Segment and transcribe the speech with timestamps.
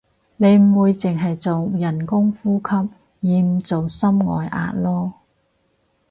[0.35, 5.11] 你唔會淨係做人工呼吸而唔做心外壓囉